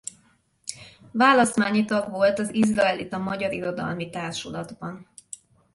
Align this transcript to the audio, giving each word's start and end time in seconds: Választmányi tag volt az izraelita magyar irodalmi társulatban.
Választmányi 1.11 1.85
tag 1.85 2.09
volt 2.09 2.39
az 2.39 2.53
izraelita 2.53 3.17
magyar 3.17 3.51
irodalmi 3.53 4.09
társulatban. 4.09 5.07